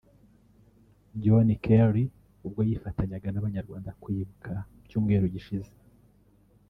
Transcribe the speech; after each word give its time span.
John 1.21 1.49
Kerry 1.63 2.03
ubwo 2.45 2.61
yifatanyaga 2.69 3.29
n’Abanyarwanda 3.31 3.91
kwibuka 4.01 4.51
mu 4.73 4.83
cyumweru 4.89 5.25
gishize 5.33 5.73